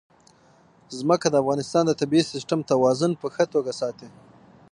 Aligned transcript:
ځمکه 0.99 1.27
د 1.31 1.35
افغانستان 1.43 1.83
د 1.87 1.91
طبعي 1.99 2.21
سیسټم 2.31 2.59
توازن 2.71 3.11
په 3.21 3.27
ښه 3.33 3.45
توګه 3.53 3.71
ساتي. 3.81 4.09